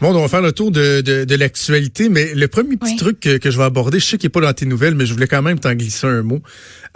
Bon, 0.00 0.14
on 0.16 0.20
va 0.22 0.28
faire 0.28 0.40
le 0.40 0.52
tour 0.52 0.70
de, 0.70 1.02
de, 1.02 1.24
de 1.24 1.34
l'actualité, 1.34 2.08
mais 2.08 2.32
le 2.34 2.48
premier 2.48 2.76
petit 2.78 2.92
Oui. 2.92 2.96
truc 2.96 3.20
que, 3.20 3.36
que 3.36 3.50
je 3.50 3.58
vais 3.58 3.64
aborder, 3.64 4.00
je 4.00 4.06
sais 4.06 4.16
qu'il 4.18 4.28
n'est 4.28 4.32
pas 4.32 4.40
dans 4.40 4.52
tes 4.54 4.64
nouvelles, 4.64 4.94
mais 4.94 5.04
je 5.04 5.12
voulais 5.12 5.26
quand 5.26 5.42
même 5.42 5.58
t'en 5.58 5.74
glisser 5.74 6.06
un 6.06 6.22
mot. 6.22 6.40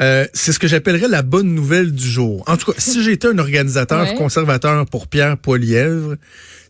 Euh, 0.00 0.26
c'est 0.32 0.52
ce 0.52 0.58
que 0.58 0.66
j'appellerais 0.66 1.08
la 1.08 1.20
bonne 1.22 1.54
nouvelle 1.54 1.92
du 1.92 2.08
jour. 2.08 2.42
En 2.46 2.56
tout 2.56 2.72
cas, 2.72 2.78
si 2.78 3.02
j'étais 3.04 3.28
un 3.28 3.38
organisateur 3.38 4.14
conservateur 4.14 4.86
pour 4.86 5.06
Pierre 5.06 5.36
Poilièvre, 5.36 6.16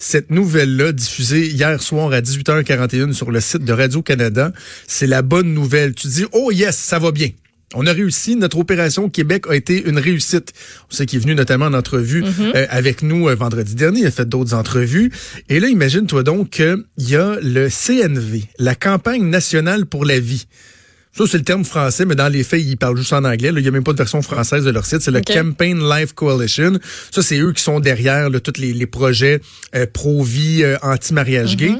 cette 0.00 0.30
nouvelle-là, 0.30 0.90
diffusée 0.92 1.46
hier 1.46 1.80
soir 1.80 2.12
à 2.12 2.20
18h41 2.20 3.12
sur 3.12 3.30
le 3.30 3.40
site 3.40 3.64
de 3.64 3.72
Radio-Canada, 3.72 4.52
c'est 4.88 5.06
la 5.06 5.22
bonne 5.22 5.54
nouvelle. 5.54 5.94
Tu 5.94 6.08
dis, 6.08 6.24
oh 6.32 6.50
yes, 6.50 6.76
ça 6.76 6.98
va 6.98 7.12
bien. 7.12 7.30
On 7.74 7.86
a 7.86 7.92
réussi. 7.92 8.36
Notre 8.36 8.58
opération 8.58 9.08
Québec 9.08 9.44
a 9.48 9.54
été 9.54 9.82
une 9.86 9.98
réussite. 9.98 10.52
On 10.90 10.94
sait 10.94 11.06
qu'il 11.06 11.18
est 11.18 11.22
venu 11.22 11.34
notamment 11.34 11.66
en 11.66 11.74
entrevue 11.74 12.24
euh, 12.40 12.66
avec 12.70 13.02
nous 13.02 13.28
euh, 13.28 13.34
vendredi 13.34 13.74
dernier. 13.74 14.00
Il 14.00 14.06
a 14.06 14.10
fait 14.10 14.28
d'autres 14.28 14.54
entrevues. 14.54 15.12
Et 15.48 15.60
là, 15.60 15.68
imagine-toi 15.68 16.22
donc 16.22 16.50
qu'il 16.50 16.84
y 16.98 17.16
a 17.16 17.36
le 17.42 17.68
CNV, 17.68 18.44
la 18.58 18.74
campagne 18.74 19.24
nationale 19.24 19.86
pour 19.86 20.04
la 20.04 20.18
vie. 20.18 20.46
Ça, 21.16 21.24
c'est 21.28 21.38
le 21.38 21.44
terme 21.44 21.64
français, 21.64 22.04
mais 22.06 22.16
dans 22.16 22.28
les 22.28 22.42
faits, 22.42 22.60
ils 22.60 22.76
parlent 22.76 22.96
juste 22.96 23.12
en 23.12 23.24
anglais. 23.24 23.52
là. 23.52 23.60
Il 23.60 23.62
n'y 23.62 23.68
a 23.68 23.70
même 23.70 23.84
pas 23.84 23.92
de 23.92 23.98
version 23.98 24.20
française 24.20 24.64
de 24.64 24.70
leur 24.70 24.84
site. 24.84 25.00
C'est 25.00 25.12
le. 25.12 25.20
Campaign 25.20 25.88
Life 25.88 26.12
Coalition. 26.12 26.78
Ça, 27.12 27.22
c'est 27.22 27.38
eux 27.38 27.52
qui 27.52 27.62
sont 27.62 27.78
derrière 27.78 28.30
là, 28.30 28.40
tous 28.40 28.60
les, 28.60 28.72
les 28.72 28.86
projets 28.86 29.40
euh, 29.76 29.86
pro-vie, 29.92 30.62
euh, 30.64 30.76
anti-mariage 30.82 31.56
gay. 31.56 31.72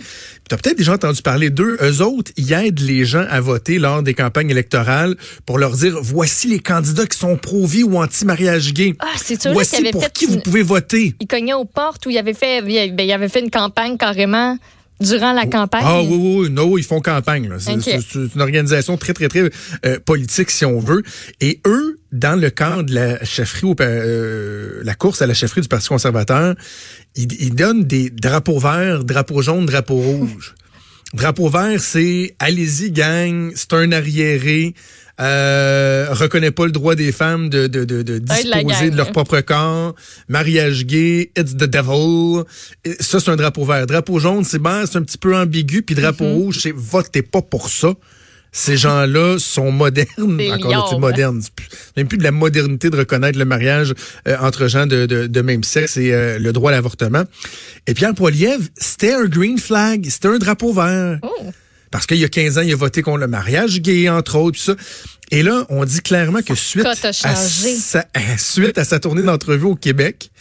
Tu 0.48 0.54
as 0.54 0.58
peut-être 0.58 0.78
déjà 0.78 0.92
entendu 0.92 1.22
parler 1.22 1.50
d'eux. 1.50 1.76
Eux 1.82 2.02
autres, 2.02 2.30
ils 2.36 2.52
aident 2.52 2.80
les 2.80 3.04
gens 3.04 3.24
à 3.28 3.40
voter 3.40 3.78
lors 3.78 4.02
des 4.02 4.14
campagnes 4.14 4.50
électorales 4.50 5.16
pour 5.46 5.58
leur 5.58 5.72
dire, 5.72 5.98
voici 6.00 6.48
les 6.48 6.60
candidats 6.60 7.06
qui 7.06 7.18
sont 7.18 7.36
pro-vie 7.36 7.82
ou 7.82 7.96
anti-mariage 7.96 8.72
gay. 8.72 8.94
Ah, 9.00 9.06
c'est 9.16 9.40
sûr 9.40 9.52
Voici 9.52 9.76
avait 9.76 9.90
pour 9.90 10.04
fait 10.04 10.12
qui 10.12 10.26
vous 10.26 10.38
pouvez 10.40 10.62
voter. 10.62 11.14
Il 11.20 11.26
cognait 11.26 11.54
aux 11.54 11.64
portes 11.64 12.06
où 12.06 12.10
il 12.10 12.18
avait 12.18 12.34
fait, 12.34 12.62
ben, 12.62 13.00
il 13.00 13.12
avait 13.12 13.28
fait 13.28 13.40
une 13.40 13.50
campagne 13.50 13.96
carrément 13.96 14.58
durant 15.00 15.32
la 15.32 15.46
campagne? 15.46 15.82
Ah 15.84 16.02
oui, 16.02 16.08
oui, 16.18 16.36
oui. 16.44 16.50
Non, 16.50 16.76
ils 16.78 16.84
font 16.84 17.00
campagne. 17.00 17.48
là. 17.48 17.56
C'est 17.58 18.14
une 18.34 18.40
organisation 18.40 18.96
très, 18.96 19.12
très, 19.12 19.28
très 19.28 19.50
euh, 19.86 19.98
politique, 20.04 20.50
si 20.50 20.64
on 20.64 20.78
veut. 20.78 21.02
Et 21.40 21.60
eux, 21.66 21.98
dans 22.12 22.38
le 22.40 22.50
cadre 22.50 22.82
de 22.84 22.94
la 22.94 23.24
chefferie, 23.24 23.66
au- 23.66 23.76
euh, 23.80 24.80
la 24.84 24.94
course 24.94 25.20
à 25.22 25.26
la 25.26 25.34
chefferie 25.34 25.60
du 25.62 25.68
Parti 25.68 25.88
conservateur, 25.88 26.54
ils, 27.16 27.32
ils 27.42 27.54
donnent 27.54 27.84
des 27.84 28.10
drapeaux 28.10 28.58
verts, 28.58 29.04
drapeaux 29.04 29.42
jaunes, 29.42 29.66
drapeaux 29.66 29.96
rouges. 30.00 30.54
Drapeau 31.12 31.48
vert, 31.48 31.80
c'est 31.80 32.34
allez-y, 32.40 32.90
gang, 32.90 33.52
c'est 33.54 33.72
un 33.74 33.92
arriéré. 33.92 34.74
Euh, 35.20 36.08
reconnaît 36.10 36.50
pas 36.50 36.66
le 36.66 36.72
droit 36.72 36.96
des 36.96 37.12
femmes 37.12 37.48
de, 37.48 37.68
de, 37.68 37.84
de, 37.84 38.02
de 38.02 38.18
disposer 38.18 38.90
de 38.90 38.96
leur 38.96 39.12
propre 39.12 39.40
corps. 39.40 39.94
Mariage 40.28 40.86
gay, 40.86 41.30
it's 41.38 41.52
the 41.56 41.64
devil. 41.66 42.42
Et 42.84 42.96
ça, 43.00 43.20
c'est 43.20 43.30
un 43.30 43.36
drapeau 43.36 43.64
vert. 43.64 43.86
Drapeau 43.86 44.18
jaune, 44.18 44.42
c'est 44.44 44.58
ben, 44.58 44.84
c'est 44.86 44.98
un 44.98 45.02
petit 45.02 45.18
peu 45.18 45.36
ambigu. 45.36 45.82
Puis 45.82 45.94
drapeau 45.94 46.24
Mm-hmm. 46.24 46.32
rouge, 46.32 46.58
c'est 46.62 46.72
votez 46.74 47.22
pas 47.22 47.42
pour 47.42 47.68
ça. 47.68 47.92
Ces 48.50 48.76
gens-là 48.76 49.36
sont 49.40 49.72
modernes. 49.72 50.40
Encore 50.52 50.70
là, 50.70 50.84
c'est 50.88 50.94
lions. 50.94 51.00
moderne. 51.00 51.42
Même 51.96 52.06
plus 52.06 52.18
de 52.18 52.22
la 52.22 52.30
modernité 52.30 52.88
de 52.88 52.96
reconnaître 52.96 53.36
le 53.36 53.44
mariage 53.44 53.94
euh, 54.28 54.36
entre 54.40 54.68
gens 54.68 54.86
de, 54.86 55.06
de, 55.06 55.26
de 55.26 55.40
même 55.42 55.64
sexe 55.64 55.96
et 55.96 56.12
euh, 56.14 56.38
le 56.38 56.52
droit 56.52 56.70
à 56.70 56.74
l'avortement. 56.74 57.24
Et 57.88 57.94
Pierre 57.94 58.14
Poilievre, 58.14 58.62
c'était 58.76 59.12
un 59.12 59.24
green 59.24 59.58
flag. 59.58 60.06
C'était 60.08 60.28
un 60.28 60.38
drapeau 60.38 60.72
vert. 60.72 61.18
Oh. 61.22 61.50
Parce 61.94 62.06
qu'il 62.06 62.16
y 62.16 62.24
a 62.24 62.28
15 62.28 62.58
ans, 62.58 62.62
il 62.62 62.72
a 62.72 62.76
voté 62.76 63.02
contre 63.02 63.18
le 63.18 63.28
mariage 63.28 63.80
gay, 63.80 64.08
entre 64.08 64.34
autres, 64.36 64.58
puis 64.58 64.62
ça. 64.62 64.74
Et 65.30 65.44
là, 65.44 65.64
on 65.68 65.84
dit 65.84 66.00
clairement 66.00 66.42
que 66.42 66.56
suite 66.56 66.84
à, 66.84 66.96
sa, 66.96 68.04
suite 68.36 68.78
à 68.78 68.84
sa 68.84 68.98
tournée 68.98 69.22
d'entrevue 69.22 69.66
au 69.66 69.76
Québec, 69.76 70.32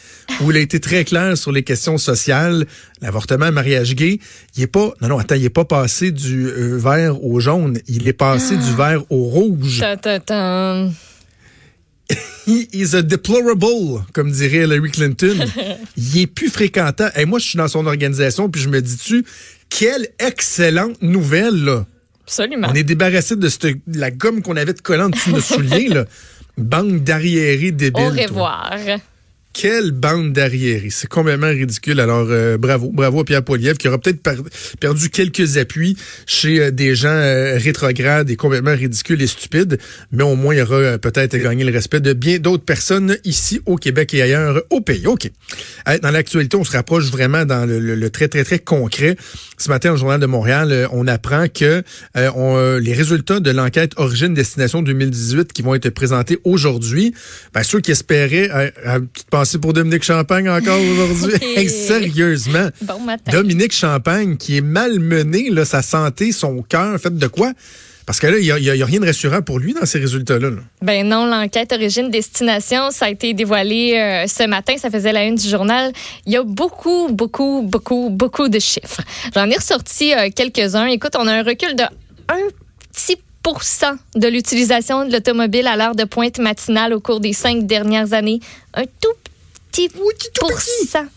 où 0.42 0.50
il 0.50 0.58
a 0.58 0.62
été 0.62 0.80
très 0.80 1.06
clair 1.06 1.38
sur 1.38 1.52
les 1.52 1.62
questions 1.62 2.00
sociales, 2.00 2.66
l'avortement, 3.04 3.46
le 3.46 3.52
mariage 3.52 3.94
gay, 3.94 4.20
il 4.58 4.64
est 4.64 4.68
pas, 4.68 4.96
non, 5.00 5.10
non, 5.10 5.20
attends, 5.20 5.36
il 5.36 5.46
est 5.46 5.52
pas 5.52 5.64
passé 5.64 6.10
du 6.10 6.48
euh, 6.48 6.76
vert 6.76 7.24
au 7.24 7.40
jaune, 7.40 7.78
il 7.88 8.08
est 8.08 8.14
passé 8.14 8.56
Ah. 8.58 8.68
du 8.68 8.76
vert 8.76 9.04
au 9.12 9.26
rouge. 9.26 9.78
Ta, 9.80 9.96
ta, 9.96 10.20
ta. 10.20 10.90
He 12.48 12.68
is 12.74 12.96
a 12.96 13.04
deplorable, 13.04 14.04
comme 14.12 14.32
dirait 14.32 14.64
Hillary 14.64 14.90
Clinton. 14.90 15.46
il 15.98 16.18
est 16.18 16.28
plus 16.28 16.50
fréquentant. 16.50 17.10
Et 17.16 17.26
moi, 17.26 17.38
je 17.38 17.46
suis 17.46 17.58
dans 17.58 17.68
son 17.68 17.86
organisation, 17.86 18.50
puis 18.50 18.60
je 18.60 18.70
me 18.70 18.82
dis-tu, 18.82 19.24
quelle 19.78 20.08
excellente 20.20 21.02
nouvelle, 21.02 21.64
là. 21.64 21.86
Absolument. 22.24 22.68
On 22.72 22.74
est 22.74 22.84
débarrassé 22.84 23.36
de 23.36 23.50
cette, 23.50 23.78
la 23.88 24.12
gomme 24.12 24.42
qu'on 24.42 24.56
avait 24.56 24.74
de 24.74 24.82
collant 24.82 25.10
dessus 25.10 25.30
de 25.30 25.36
nos 25.36 25.42
souliers, 25.42 25.90
là. 25.90 26.06
Bande 26.58 27.04
d'arriérés 27.04 27.72
débiles. 27.72 28.28
Au 28.30 28.34
toi. 28.34 28.70
Quelle 29.54 29.92
bande 29.92 30.34
d'arriérés. 30.34 30.90
C'est 30.90 31.08
complètement 31.08 31.48
ridicule. 31.50 32.00
Alors, 32.00 32.26
euh, 32.32 32.58
bravo. 32.58 32.90
Bravo 32.92 33.20
à 33.22 33.24
Pierre 33.24 33.44
Poilievre 33.44 33.78
qui 33.78 33.88
aura 33.88 34.00
peut-être 34.00 34.22
per- 34.24 34.42
perdu 34.80 35.12
quelques 35.12 35.58
appuis 35.58 35.96
chez 36.26 36.60
euh, 36.60 36.72
des 36.72 36.96
gens 36.96 37.10
euh, 37.10 37.56
rétrogrades 37.60 38.32
et 38.32 38.36
complètement 38.36 38.74
ridicules 38.76 39.22
et 39.22 39.28
stupides. 39.28 39.78
Mais 40.12 40.24
au 40.24 40.36
moins, 40.36 40.56
il 40.56 40.62
aura 40.62 40.76
euh, 40.78 40.98
peut-être 40.98 41.38
gagné 41.38 41.64
le 41.64 41.72
respect 41.72 42.00
de 42.00 42.14
bien 42.14 42.40
d'autres 42.40 42.66
personnes 42.66 43.16
ici 43.26 43.62
au 43.68 43.76
Québec 43.76 44.16
et 44.16 44.24
ailleurs 44.24 44.64
au 44.72 44.82
pays. 44.82 45.06
OK. 45.06 45.30
Dans 46.02 46.10
l'actualité, 46.12 46.58
on 46.58 46.64
se 46.64 46.72
rapproche 46.72 47.12
vraiment 47.12 47.46
dans 47.46 47.68
le, 47.68 47.80
le- 47.80 47.94
le 47.96 48.10
très, 48.10 48.28
très, 48.30 48.44
très 48.44 48.58
concret. 48.58 49.16
Ce 49.60 49.70
matin, 49.70 49.92
au 49.94 49.98
Journal 49.98 50.20
de 50.20 50.26
Montréal, 50.26 50.88
on 50.92 51.06
apprend 51.08 51.46
que 51.48 51.84
euh, 52.18 52.32
on, 52.36 52.78
les 52.80 52.94
résultats 52.94 53.40
de 53.40 53.52
l'enquête 53.52 53.92
Origine-Destination 53.98 54.82
2018 54.82 55.54
qui 55.54 55.62
vont 55.62 55.76
être 55.76 55.90
présentés 55.92 56.40
aujourd'hui, 56.44 57.14
ben, 57.54 57.62
ceux 57.62 57.82
qui 57.82 57.92
espéraient, 57.92 58.50
tu 59.14 59.24
te 59.24 59.30
pensais 59.44 59.58
pour 59.58 59.74
Dominique 59.74 60.04
Champagne 60.04 60.50
encore 60.50 60.80
aujourd'hui? 60.80 61.34
Hey, 61.58 61.70
sérieusement. 61.70 62.70
Bon 62.82 63.00
matin. 63.00 63.30
Dominique 63.32 63.74
Champagne 63.74 64.38
qui 64.38 64.58
est 64.58 64.62
malmené, 64.62 65.50
là, 65.50 65.66
sa 65.66 65.82
santé, 65.82 66.32
son 66.32 66.62
cœur, 66.62 66.98
fait 66.98 67.16
de 67.16 67.28
quoi? 67.28 67.52
Parce 68.06 68.22
que 68.22 68.28
là, 68.28 68.38
il 68.38 68.46
n'y 68.46 68.82
a, 68.82 68.86
rien 68.86 69.00
de 69.02 69.06
rassurant 69.06 69.42
pour 69.42 69.60
lui 69.60 69.74
dans 69.74 69.86
ces 69.86 70.00
résultats-là. 70.00 70.50
là. 70.50 70.62
Ben 70.82 71.06
non, 71.06 71.26
l'enquête 71.26 71.74
origine-destination, 71.74 72.92
ça 72.92 73.06
a 73.06 73.10
été 73.10 73.34
dévoilé 73.34 73.96
euh, 73.96 74.28
ce 74.28 74.48
matin, 74.48 74.76
ça 74.78 74.90
faisait 74.90 75.12
la 75.12 75.26
une 75.26 75.36
du 75.36 75.48
journal. 75.50 75.92
Il 76.26 76.32
y 76.32 76.38
a 76.38 76.44
beaucoup, 76.44 77.10
beaucoup, 77.10 77.64
beaucoup, 77.64 78.10
beaucoup 78.10 78.48
de 78.48 78.60
chiffres. 78.60 79.02
J'en 79.36 79.50
ai 79.50 79.56
ressorti 79.56 80.14
euh, 80.14 80.30
quelques-uns. 80.34 80.88
Écoute, 80.88 81.16
on 81.18 81.28
a 81.28 81.34
un 81.34 81.44
recul 81.44 81.76
de 81.76 81.84
un 82.30 82.40
petit 82.94 83.18
de 84.16 84.28
l'utilisation 84.28 85.06
de 85.06 85.12
l'automobile 85.12 85.68
à 85.68 85.76
l'heure 85.76 85.96
de 85.96 86.06
pointe 86.06 86.40
matinale 86.40 86.94
au 86.94 87.02
cours 87.02 87.20
des 87.20 87.34
cinq 87.34 87.68
dernières 87.68 88.14
années. 88.14 88.40
Un 88.74 88.84
tout 88.84 89.10
petit 89.74 89.90
pourcent. 90.40 91.08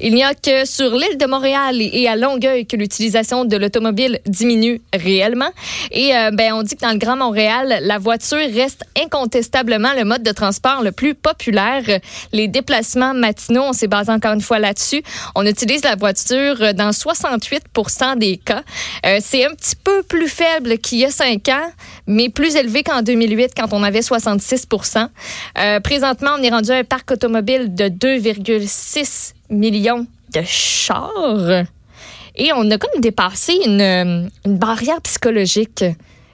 Il 0.00 0.14
n'y 0.14 0.22
a 0.22 0.34
que 0.34 0.64
sur 0.64 0.94
l'île 0.94 1.18
de 1.18 1.26
Montréal 1.26 1.80
et 1.80 2.06
à 2.06 2.16
Longueuil 2.16 2.66
que 2.66 2.76
l'utilisation 2.76 3.44
de 3.44 3.56
l'automobile 3.56 4.20
diminue 4.26 4.80
réellement. 4.92 5.50
Et 5.90 6.14
euh, 6.16 6.30
ben, 6.30 6.52
on 6.52 6.62
dit 6.62 6.76
que 6.76 6.80
dans 6.80 6.92
le 6.92 6.98
Grand 6.98 7.16
Montréal, 7.16 7.80
la 7.82 7.98
voiture 7.98 8.38
reste 8.38 8.84
incontestablement 9.02 9.92
le 9.94 10.04
mode 10.04 10.22
de 10.22 10.30
transport 10.30 10.82
le 10.82 10.92
plus 10.92 11.14
populaire. 11.14 11.82
Les 12.32 12.46
déplacements 12.46 13.14
matinaux, 13.14 13.64
on 13.64 13.72
s'est 13.72 13.88
basé 13.88 14.12
encore 14.12 14.34
une 14.34 14.40
fois 14.40 14.58
là-dessus. 14.58 15.02
On 15.34 15.44
utilise 15.44 15.82
la 15.82 15.96
voiture 15.96 16.74
dans 16.74 16.92
68 16.92 17.64
des 18.16 18.36
cas. 18.36 18.62
Euh, 19.06 19.18
C'est 19.20 19.44
un 19.44 19.54
petit 19.54 19.76
peu 19.76 20.02
plus 20.02 20.28
faible 20.28 20.78
qu'il 20.78 20.98
y 20.98 21.04
a 21.04 21.10
cinq 21.10 21.48
ans, 21.48 21.70
mais 22.06 22.28
plus 22.28 22.54
élevé 22.54 22.82
qu'en 22.84 23.02
2008 23.02 23.52
quand 23.56 23.72
on 23.72 23.82
avait 23.82 24.02
66 24.02 24.66
Euh, 25.58 25.80
Présentement, 25.80 26.30
on 26.38 26.42
est 26.42 26.50
rendu 26.50 26.70
à 26.70 26.76
un 26.76 26.84
parc 26.84 27.10
automobile 27.10 27.74
de 27.74 27.88
2,6 28.04 29.32
millions 29.48 30.06
de 30.34 30.42
chars. 30.44 31.64
Et 32.36 32.52
on 32.54 32.70
a 32.70 32.76
comme 32.76 33.00
dépassé 33.00 33.54
une, 33.64 33.80
euh, 33.80 34.28
une 34.44 34.58
barrière 34.58 35.00
psychologique. 35.00 35.82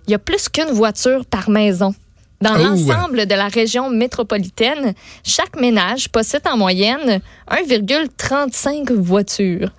Il 0.06 0.10
y 0.10 0.14
a 0.14 0.18
plus 0.18 0.48
qu'une 0.48 0.72
voiture 0.72 1.24
par 1.26 1.48
maison. 1.48 1.94
Dans 2.40 2.54
Oh. 2.56 2.62
l'ensemble 2.64 3.26
de 3.26 3.34
la 3.36 3.46
région 3.46 3.88
métropolitaine, 3.88 4.94
chaque 5.22 5.60
ménage 5.60 6.08
possède 6.08 6.42
en 6.50 6.56
moyenne 6.56 7.20
1,35 7.48 8.90
voitures. 8.92 9.70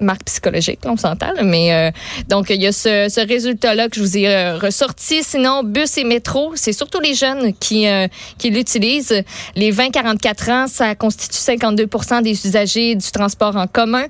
Marque 0.00 0.24
psychologique, 0.24 0.80
on 0.84 0.96
s'entend. 0.96 1.32
Mais 1.42 1.72
euh, 1.72 1.90
donc, 2.28 2.50
il 2.50 2.62
y 2.62 2.66
a 2.66 2.72
ce, 2.72 3.08
ce 3.08 3.26
résultat-là 3.26 3.88
que 3.88 3.96
je 3.96 4.00
vous 4.00 4.16
ai 4.16 4.28
euh, 4.28 4.58
ressorti. 4.58 5.22
Sinon, 5.22 5.62
bus 5.64 5.98
et 5.98 6.04
métro, 6.04 6.52
c'est 6.54 6.72
surtout 6.72 7.00
les 7.00 7.14
jeunes 7.14 7.52
qui, 7.54 7.86
euh, 7.86 8.06
qui 8.38 8.50
l'utilisent. 8.50 9.22
Les 9.56 9.72
20-44 9.72 10.52
ans, 10.52 10.66
ça 10.66 10.94
constitue 10.94 11.36
52 11.36 11.88
des 12.22 12.46
usagers 12.46 12.94
du 12.94 13.10
transport 13.10 13.56
en 13.56 13.66
commun. 13.66 14.04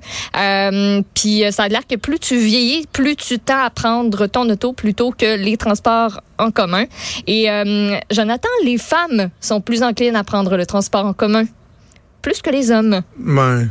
Puis 1.13 1.43
ça 1.51 1.63
a 1.63 1.67
l'air 1.67 1.87
que 1.87 1.95
plus 1.95 2.19
tu 2.19 2.37
vieillis, 2.37 2.85
plus 2.91 3.15
tu 3.15 3.39
tends 3.39 3.63
à 3.63 3.69
prendre 3.69 4.27
ton 4.27 4.49
auto 4.49 4.73
plutôt 4.73 5.11
que 5.11 5.37
les 5.37 5.57
transports 5.57 6.21
en 6.37 6.51
commun. 6.51 6.85
Et 7.27 7.47
Jonathan, 8.11 8.49
les 8.63 8.77
femmes 8.77 9.29
sont 9.39 9.61
plus 9.61 9.83
enclines 9.83 10.15
à 10.15 10.23
prendre 10.23 10.57
le 10.57 10.65
transport 10.65 11.05
en 11.05 11.13
commun 11.13 11.45
plus 12.25 12.41
que 12.41 12.49
les 12.49 12.71
hommes. 12.71 13.03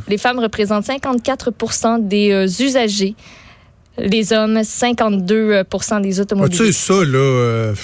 Les 0.06 0.17
femmes 0.17 0.39
représentent 0.39 0.87
54% 0.87 2.06
des 2.06 2.31
euh, 2.31 2.47
usagers. 2.47 3.17
Les 3.99 4.33
hommes, 4.33 4.59
52% 4.59 6.01
des 6.01 6.21
automobiles. 6.21 6.56
tu 6.56 6.67
sais, 6.67 6.73
ça, 6.73 7.05
là, 7.05 7.19
euh, 7.19 7.75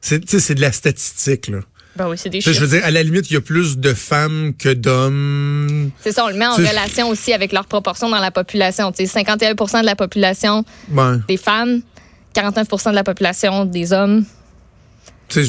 c'est 0.00 0.54
de 0.54 0.60
la 0.60 0.72
statistique, 0.72 1.48
là. 1.48 1.60
Ben 1.94 2.08
oui, 2.08 2.16
c'est 2.18 2.30
des 2.30 2.40
chiffres. 2.40 2.56
Je 2.56 2.60
veux 2.60 2.66
dire, 2.66 2.84
à 2.84 2.90
la 2.90 3.02
limite, 3.02 3.30
il 3.30 3.34
y 3.34 3.36
a 3.36 3.40
plus 3.40 3.78
de 3.78 3.94
femmes 3.94 4.54
que 4.58 4.72
d'hommes. 4.72 5.90
C'est 6.00 6.12
ça, 6.12 6.24
on 6.24 6.28
le 6.28 6.34
met 6.34 6.46
en 6.46 6.54
relation 6.54 7.08
aussi 7.08 7.32
avec 7.32 7.52
leur 7.52 7.66
proportion 7.66 8.08
dans 8.08 8.20
la 8.20 8.30
population. 8.32 8.90
Tu 8.90 9.06
sais, 9.06 9.12
51 9.12 9.82
de 9.82 9.86
la 9.86 9.96
population 9.96 10.64
des 11.28 11.36
femmes, 11.36 11.82
49% 12.34 12.90
de 12.90 12.94
la 12.94 13.04
population 13.04 13.66
des 13.66 13.92
hommes. 13.92 14.24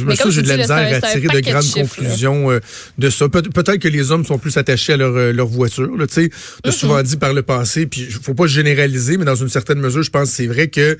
Mais 0.05 0.15
ça, 0.15 0.29
j'ai 0.29 0.41
de 0.41 0.47
la 0.47 0.57
misère 0.57 0.77
à 0.77 1.01
tirer 1.01 1.27
de 1.27 1.39
grandes 1.39 1.71
conclusions 1.71 2.51
euh, 2.51 2.59
de 2.97 3.09
ça. 3.09 3.27
peut-être 3.29 3.77
que 3.77 3.87
les 3.87 4.11
hommes 4.11 4.25
sont 4.25 4.37
plus 4.37 4.55
attachés 4.57 4.93
à 4.93 4.97
leur, 4.97 5.15
euh, 5.15 5.31
leur 5.31 5.47
voiture. 5.47 5.95
Là, 5.97 6.07
tu 6.07 6.29
sais, 6.65 6.71
souvent 6.71 7.01
dit 7.01 7.17
par 7.17 7.33
le 7.33 7.41
passé, 7.41 7.85
puis 7.85 8.07
faut 8.09 8.33
pas 8.33 8.47
généraliser, 8.47 9.17
mais 9.17 9.25
dans 9.25 9.35
une 9.35 9.49
certaine 9.49 9.79
mesure, 9.79 10.03
je 10.03 10.11
pense 10.11 10.29
que 10.29 10.35
c'est 10.35 10.47
vrai 10.47 10.67
que 10.67 10.97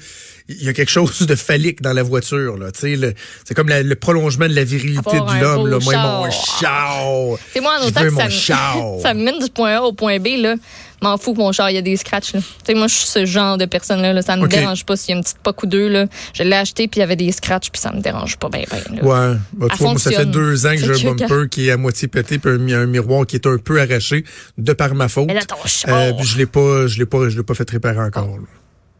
il 0.50 0.64
y 0.64 0.70
a 0.70 0.74
quelque 0.74 0.92
chose 0.92 1.20
de 1.20 1.36
phallique 1.36 1.82
dans 1.82 1.94
la 1.94 2.04
voiture. 2.04 2.58
Là, 2.58 2.68
c'est 2.74 3.54
comme 3.56 3.70
le 3.70 3.96
prolongement 3.96 4.48
de 4.48 4.54
la 4.54 4.64
virilité 4.64 5.18
de 5.18 5.42
l'homme. 5.42 5.80
Moi, 5.84 5.96
mon 5.96 6.30
char. 6.32 7.38
C'est 7.54 7.62
moi 7.62 7.78
en 7.80 7.88
autant 7.88 8.04
que 8.04 8.32
ça, 8.32 8.74
ça 9.02 9.14
me 9.14 9.24
mène 9.24 9.40
du 9.40 9.50
point 9.50 9.78
A 9.78 9.82
au 9.82 9.94
point 9.94 10.20
B. 10.20 10.28
là 10.38 10.56
m'en 11.02 11.18
fous 11.18 11.34
que 11.34 11.40
mon 11.40 11.52
char, 11.52 11.70
il 11.70 11.76
y 11.76 11.78
a 11.78 11.82
des 11.82 11.96
scratchs. 11.98 12.34
Là. 12.34 12.42
moi, 12.76 12.88
je 12.88 12.96
suis 12.96 13.08
ce 13.08 13.26
genre 13.26 13.58
de 13.58 13.66
personne-là. 13.66 14.14
Là. 14.14 14.22
Ça 14.22 14.36
ne 14.36 14.42
me 14.42 14.48
dérange 14.48 14.86
pas 14.86 14.96
s'il 14.96 15.12
y 15.12 15.14
a 15.14 15.18
une 15.18 15.24
petite 15.24 15.40
poque 15.40 15.64
ou 15.64 15.66
deux. 15.66 15.88
Là. 15.88 16.06
Je 16.34 16.44
l'ai 16.44 16.56
acheté, 16.56 16.88
puis 16.88 17.00
il 17.00 17.02
y 17.02 17.04
avait 17.04 17.16
des 17.16 17.32
scratchs, 17.32 17.70
puis 17.70 17.82
ça 17.82 17.92
me 17.92 18.02
dérange 18.02 18.38
pas 18.38 18.50
bien. 18.50 18.64
Ben, 18.70 19.02
ouais. 19.02 19.38
Bah, 19.54 19.68
moi, 19.80 19.98
ça 19.98 20.12
fait 20.12 20.26
deux 20.26 20.66
ans 20.66 20.72
que 20.72 20.94
j'ai 20.94 21.08
un 21.08 21.14
bumper 21.14 21.50
qui 21.50 21.68
est 21.68 21.72
à 21.72 21.78
moitié 21.78 22.08
pété, 22.08 22.40
puis 22.40 22.52
un, 22.74 22.86
miroir 22.86 23.26
qui 23.26 23.36
est 23.36 23.48
un 23.48 23.58
peu 23.58 23.82
arraché, 23.82 24.24
de 24.58 24.74
par 24.74 24.94
ma 24.96 25.08
faute. 25.08 25.28
Mais 25.28 25.34
là, 25.34 25.42
ton 25.42 25.56
euh, 25.88 26.12
je 26.22 26.38
l'ai 26.38 26.46
pas, 26.46 26.88
je 26.88 27.00
l'ai 27.00 27.06
pas, 27.06 27.30
je 27.30 27.38
l'ai 27.38 27.44
pas 27.44 27.54
fait 27.54 27.70
réparer 27.70 28.00
encore. 28.00 28.38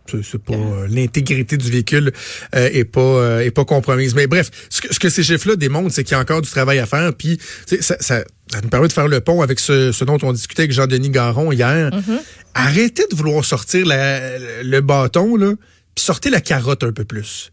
C'est 0.08 0.44
pas 0.44 0.54
euh, 0.54 0.88
l'intégrité 0.90 1.58
du 1.58 1.70
véhicule 1.70 2.12
euh, 2.56 2.70
est 2.72 2.84
pas 2.84 3.02
euh, 3.02 3.40
est 3.40 3.52
pas 3.52 3.66
compromise. 3.66 4.16
Mais 4.16 4.28
bref, 4.28 4.50
ce 4.70 4.82
que, 4.82 4.94
ce 4.94 5.00
que 5.00 5.10
ces 5.10 5.24
chiffres-là 5.24 5.56
démontrent, 5.56 5.92
c'est 5.92 6.04
qu'il 6.04 6.14
y 6.14 6.18
a 6.18 6.20
encore 6.20 6.42
du 6.42 6.50
travail 6.50 6.80
à 6.80 6.86
faire. 6.86 7.14
Puis 7.14 7.40
ça, 7.66 7.78
ça, 7.80 7.98
ça, 8.00 8.24
nous 8.62 8.70
permet 8.70 8.88
de 8.88 8.94
faire 8.94 9.08
le 9.08 9.22
pont 9.22 9.42
avec 9.42 9.60
ce, 9.60 9.92
ce 9.92 10.04
dont 10.04 10.18
on 10.24 10.34
discutait 10.34 10.64
avec 10.64 10.74
Jean-Denis 10.74 11.10
Garon 11.10 11.52
hier. 11.52 11.92
Mm-hmm. 11.92 12.20
Arrêtez 12.54 13.04
de 13.10 13.16
vouloir 13.16 13.46
sortir 13.46 13.86
la, 13.86 14.38
le 14.64 14.82
bâton 14.82 15.36
là, 15.36 15.54
puis 15.96 16.04
sortez 16.04 16.30
la 16.30 16.42
carotte 16.42 16.84
un 16.84 16.92
peu 16.92 17.06
plus. 17.06 17.52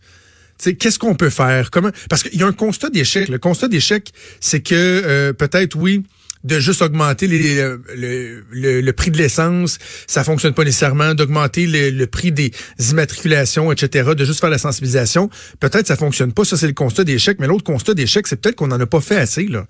Qu'est-ce 0.59 0.99
qu'on 0.99 1.15
peut 1.15 1.31
faire? 1.31 1.71
Comment? 1.71 1.91
Parce 2.11 2.25
qu'il 2.25 2.41
y 2.41 2.43
a 2.43 2.47
un 2.47 2.53
constat 2.53 2.91
d'échec. 2.91 3.29
Le 3.29 3.39
constat 3.39 3.69
d'échec, 3.69 4.12
c'est 4.41 4.61
que 4.61 5.31
peut-être 5.31 5.77
oui 5.77 6.03
de 6.44 6.61
juste 6.61 6.82
augmenter 6.82 7.26
le, 7.26 7.81
le, 8.52 8.93
prix 8.93 9.11
de 9.11 9.19
l'essence, 9.19 9.79
ça 10.06 10.25
fonctionne 10.25 10.55
pas 10.55 10.64
nécessairement, 10.64 11.14
d'augmenter 11.14 11.67
le, 11.67 12.06
prix 12.06 12.32
des 12.32 12.52
immatriculations, 12.90 13.73
etc., 13.73 14.11
de 14.17 14.25
juste 14.25 14.40
faire 14.40 14.50
la 14.50 14.58
sensibilisation, 14.58 15.31
peut-être 15.61 15.87
ça 15.87 15.96
fonctionne 15.96 16.32
pas, 16.32 16.44
ça 16.44 16.56
c'est 16.56 16.67
le 16.67 16.73
constat 16.73 17.05
d'échec, 17.05 17.38
mais 17.40 17.46
l'autre 17.46 17.64
constat 17.64 17.94
d'échec, 17.94 18.26
c'est 18.26 18.37
peut-être 18.37 18.56
qu'on 18.56 18.69
n'en 18.69 18.81
a 18.81 18.87
pas 18.87 19.00
fait 19.00 19.17
assez, 19.17 19.46
là. 19.46 19.67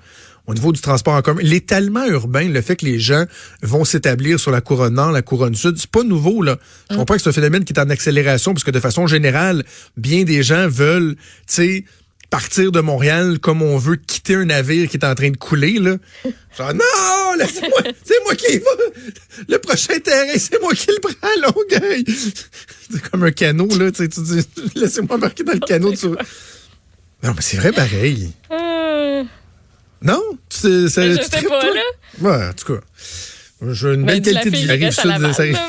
Au 0.47 0.55
niveau 0.55 0.73
du 0.73 0.81
transport 0.81 1.12
en 1.12 1.20
commun, 1.20 1.43
l'étalement 1.43 2.06
urbain, 2.06 2.49
le 2.49 2.62
fait 2.62 2.76
que 2.76 2.87
les 2.87 2.99
gens 2.99 3.26
vont 3.62 3.85
s'établir 3.85 4.41
sur 4.41 4.50
la 4.50 4.62
couronne 4.62 4.94
nord, 4.94 5.12
la 5.12 5.20
couronne 5.20 5.55
sud, 5.55 5.76
c'est 5.76 5.91
pas 5.91 6.03
nouveau 6.03 6.41
là. 6.41 6.56
Je 6.91 6.97
comprends 6.97 7.17
que 7.17 7.20
c'est 7.20 7.29
un 7.29 7.32
phénomène 7.32 7.65
qui 7.65 7.75
est 7.75 7.79
en 7.79 7.91
accélération 7.91 8.55
parce 8.55 8.65
que 8.65 8.70
de 8.70 8.81
façon 8.81 9.06
générale, 9.06 9.62
bien 9.99 10.25
des 10.25 10.43
gens 10.43 10.67
veulent, 10.67 11.17
tu 11.17 11.23
sais, 11.49 11.85
partir 12.31 12.73
de 12.73 12.81
Montréal 12.81 13.39
comme 13.39 13.63
on 13.63 13.79
veut 13.79 13.97
quitter 13.97 14.35
un 14.35 14.47
navire 14.47 14.89
qui 14.89 14.97
est 14.97 15.05
en 15.05 15.15
train 15.15 15.31
de 15.31 15.37
couler, 15.37 15.79
là. 15.79 15.97
Genre, 16.57 16.75
non, 16.75 17.35
laissez-moi, 17.39 17.83
c'est 18.05 18.23
moi 18.25 18.35
qui 18.35 18.59
va. 18.59 18.71
Le 19.49 19.59
prochain 19.59 19.99
terrain, 19.99 20.37
c'est 20.37 20.61
moi 20.61 20.75
qui 20.75 20.89
le 20.89 21.01
prends 21.01 21.29
à 21.29 21.37
Longueuil. 21.47 22.05
C'est 22.91 23.11
comme 23.11 23.25
un 23.25 23.31
canot, 23.31 23.69
là. 23.79 23.91
Tu, 23.91 24.05
sais, 24.05 24.09
tu 24.09 24.21
dis, 24.21 24.47
laissez-moi 24.75 25.17
embarquer 25.17 25.45
dans 25.45 25.53
le 25.53 25.61
canot. 25.61 25.95
Tu... 25.95 26.07
Non, 26.09 26.17
mais 27.35 27.41
c'est 27.41 27.57
vrai 27.57 27.73
pareil. 27.73 28.33
Euh. 28.51 29.25
Non? 30.03 30.23
C'est, 30.49 30.89
c'est, 30.89 31.13
je 31.17 31.23
sais 31.23 31.43
pas, 31.43 31.65
là. 31.65 31.83
Ouais, 32.21 32.49
en 32.49 32.53
tout 32.53 32.75
cas. 32.75 32.81
J'ai 33.73 33.95
une 33.95 34.05
belle 34.05 34.23
qualité 34.23 34.51
de 34.51 34.57
vie. 34.57 34.71
Arrive 34.71 34.93
ça, 34.93 35.19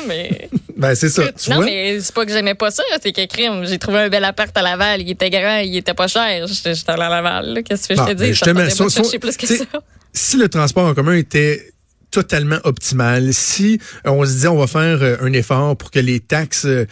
mais... 0.06 0.48
ben, 0.80 0.94
c'est 0.94 1.10
ça. 1.10 1.24
non, 1.50 1.56
vois? 1.56 1.64
mais 1.66 2.00
c'est 2.00 2.14
pas 2.14 2.24
que 2.24 2.32
j'aimais 2.32 2.54
pas 2.54 2.70
ça. 2.70 2.82
C'est 3.02 3.12
que 3.12 3.26
crime. 3.26 3.66
J'ai 3.66 3.78
trouvé 3.78 3.98
un 3.98 4.08
bel 4.08 4.24
appart 4.24 4.56
à 4.56 4.62
Laval. 4.62 5.02
Il 5.02 5.10
était 5.10 5.28
grand, 5.28 5.58
il 5.58 5.76
était 5.76 5.92
pas 5.92 6.08
cher. 6.08 6.46
J'étais 6.46 6.72
à 6.86 6.96
Laval. 6.96 7.62
Qu'est-ce 7.64 7.86
que 7.86 7.94
je 7.94 8.02
te 8.02 8.12
dis? 8.12 8.32
Je 8.32 9.18
plus 9.18 9.36
que 9.36 9.46
ça. 9.46 9.64
Si 10.12 10.38
le 10.38 10.48
transport 10.48 10.86
en 10.86 10.94
commun 10.94 11.14
était 11.14 11.72
totalement 12.10 12.58
optimal. 12.64 13.32
Si 13.32 13.78
euh, 14.04 14.10
on 14.10 14.24
se 14.24 14.40
dit 14.40 14.48
on 14.48 14.56
va 14.56 14.66
faire 14.66 15.00
euh, 15.00 15.16
un 15.20 15.32
effort 15.32 15.76
pour 15.76 15.92
que 15.92 16.00
les 16.00 16.18
taxes 16.18 16.64
euh, 16.64 16.86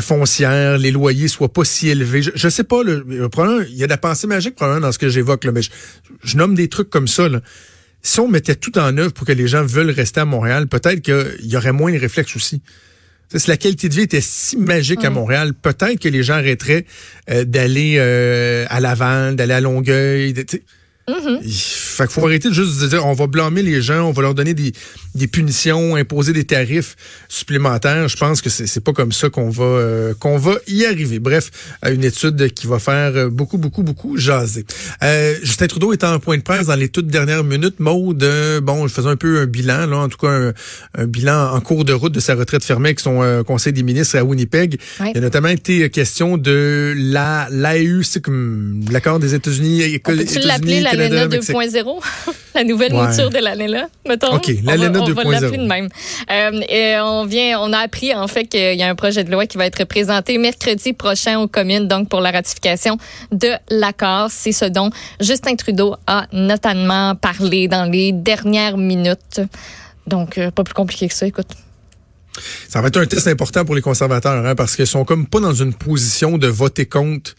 foncières, 0.00 0.78
les 0.78 0.90
loyers 0.90 1.28
soient 1.28 1.52
pas 1.52 1.64
si 1.64 1.90
élevés, 1.90 2.22
je, 2.22 2.32
je 2.34 2.48
sais 2.48 2.64
pas, 2.64 2.82
le, 2.82 3.06
il 3.68 3.76
y 3.76 3.84
a 3.84 3.86
de 3.86 3.90
la 3.90 3.98
pensée 3.98 4.26
magique 4.26 4.56
probablement 4.56 4.88
dans 4.88 4.92
ce 4.92 4.98
que 4.98 5.08
j'évoque, 5.08 5.44
mais 5.44 5.62
je, 5.62 5.70
je, 6.24 6.36
nomme 6.36 6.56
des 6.56 6.66
trucs 6.66 6.90
comme 6.90 7.06
ça. 7.06 7.28
Là 7.28 7.40
si 8.04 8.20
on 8.20 8.28
mettait 8.28 8.54
tout 8.54 8.78
en 8.78 8.96
œuvre 8.98 9.12
pour 9.12 9.26
que 9.26 9.32
les 9.32 9.48
gens 9.48 9.64
veulent 9.64 9.90
rester 9.90 10.20
à 10.20 10.26
Montréal, 10.26 10.68
peut-être 10.68 11.00
qu'il 11.00 11.50
y 11.50 11.56
aurait 11.56 11.72
moins 11.72 11.90
de 11.90 11.98
réflexes 11.98 12.36
aussi. 12.36 12.62
Si 13.36 13.50
la 13.50 13.56
qualité 13.56 13.88
de 13.88 13.94
vie 13.94 14.02
était 14.02 14.20
si 14.20 14.56
magique 14.56 15.04
à 15.04 15.10
Montréal, 15.10 15.54
peut-être 15.54 15.98
que 15.98 16.08
les 16.08 16.22
gens 16.22 16.34
arrêteraient 16.34 16.86
euh, 17.30 17.44
d'aller 17.44 17.96
euh, 17.98 18.64
à 18.68 18.78
Laval, 18.78 19.34
d'aller 19.34 19.54
à 19.54 19.60
Longueuil. 19.60 20.34
Mm-hmm. 21.08 21.40
Il 21.42 21.52
Fait 21.52 22.10
faut 22.10 22.24
arrêter 22.24 22.48
de 22.48 22.54
juste 22.54 22.82
dire 22.88 23.04
on 23.04 23.12
va 23.12 23.26
blâmer 23.26 23.62
les 23.62 23.82
gens, 23.82 24.08
on 24.08 24.12
va 24.12 24.22
leur 24.22 24.34
donner 24.34 24.54
des, 24.54 24.72
des 25.14 25.26
punitions, 25.26 25.96
imposer 25.96 26.32
des 26.32 26.44
tarifs 26.44 26.96
supplémentaires. 27.28 28.08
Je 28.08 28.16
pense 28.16 28.40
que 28.40 28.48
c'est 28.48 28.80
pas 28.82 28.92
comme 28.92 29.12
ça 29.12 29.28
qu'on 29.28 29.50
va 29.50 29.64
euh, 29.64 30.14
qu'on 30.14 30.38
va 30.38 30.54
y 30.66 30.86
arriver. 30.86 31.18
Bref, 31.18 31.50
une 31.86 32.04
étude 32.04 32.52
qui 32.54 32.66
va 32.66 32.78
faire 32.78 33.12
euh, 33.16 33.28
beaucoup 33.28 33.58
beaucoup 33.58 33.82
beaucoup 33.82 34.16
jaser. 34.16 34.64
Euh, 35.02 35.34
Justin 35.42 35.66
Trudeau 35.66 35.92
est 35.92 36.04
en 36.04 36.18
point 36.20 36.38
de 36.38 36.42
presse 36.42 36.66
dans 36.66 36.74
les 36.74 36.88
toutes 36.88 37.08
dernières 37.08 37.44
minutes. 37.44 37.80
Maude, 37.80 38.22
euh, 38.22 38.62
bon, 38.62 38.86
je 38.86 38.94
faisais 38.94 39.08
un 39.08 39.16
peu 39.16 39.40
un 39.40 39.46
bilan 39.46 39.86
là, 39.86 39.98
en 39.98 40.08
tout 40.08 40.18
cas 40.18 40.52
un, 40.96 41.06
bilan 41.06 41.52
en 41.52 41.60
cours 41.60 41.84
de 41.84 41.92
route 41.92 42.12
de 42.12 42.20
sa 42.20 42.34
retraite 42.34 42.64
fermée 42.64 42.90
avec 42.90 43.00
son 43.00 43.42
conseil 43.46 43.74
des 43.74 43.82
ministres 43.82 44.16
à 44.16 44.24
Winnipeg. 44.24 44.78
Il 45.00 45.18
a 45.18 45.20
notamment 45.20 45.48
été 45.48 45.90
question 45.90 46.38
de 46.38 46.94
la 46.96 47.48
l'AEU, 47.50 48.02
c'est 48.04 48.22
comme 48.22 48.80
l'accord 48.90 49.18
des 49.18 49.34
États-Unis. 49.34 49.82
États-Unis 49.82 50.80
l'ALENA 50.94 51.26
2.0, 51.26 52.04
la 52.54 52.64
nouvelle 52.64 52.92
mouture 52.92 53.30
de 53.30 53.38
l'ALENA, 53.38 53.88
mettons. 54.06 54.34
OK, 54.34 54.50
l'ALENA 54.62 55.00
2.0. 55.00 55.10
On 55.10 55.14
va 55.14 55.40
l'appeler 55.40 55.58
de 55.58 55.66
même. 55.66 55.88
Euh, 56.30 56.60
et 56.68 56.96
on 57.00 57.24
vient, 57.24 57.60
on 57.60 57.72
a 57.72 57.78
appris 57.78 58.14
en 58.14 58.28
fait 58.28 58.44
qu'il 58.46 58.74
y 58.74 58.82
a 58.82 58.88
un 58.88 58.94
projet 58.94 59.24
de 59.24 59.30
loi 59.30 59.46
qui 59.46 59.58
va 59.58 59.66
être 59.66 59.84
présenté 59.84 60.38
mercredi 60.38 60.92
prochain 60.92 61.40
aux 61.40 61.48
communes, 61.48 61.88
donc 61.88 62.08
pour 62.08 62.20
la 62.20 62.30
ratification 62.30 62.98
de 63.32 63.50
l'accord. 63.70 64.28
C'est 64.30 64.52
ce 64.52 64.64
dont 64.64 64.90
Justin 65.20 65.56
Trudeau 65.56 65.96
a 66.06 66.26
notamment 66.32 67.14
parlé 67.14 67.68
dans 67.68 67.84
les 67.84 68.12
dernières 68.12 68.76
minutes. 68.76 69.40
Donc, 70.06 70.38
euh, 70.38 70.50
pas 70.50 70.64
plus 70.64 70.74
compliqué 70.74 71.08
que 71.08 71.14
ça, 71.14 71.26
écoute. 71.26 71.48
Ça 72.68 72.80
va 72.80 72.88
être 72.88 72.96
un 72.96 73.06
test 73.06 73.28
important 73.28 73.64
pour 73.64 73.74
les 73.74 73.82
conservateurs, 73.82 74.44
hein, 74.44 74.54
parce 74.54 74.76
qu'ils 74.76 74.86
sont 74.86 75.04
comme 75.04 75.26
pas 75.26 75.40
dans 75.40 75.54
une 75.54 75.74
position 75.74 76.38
de 76.38 76.48
voter 76.48 76.86
contre 76.86 77.34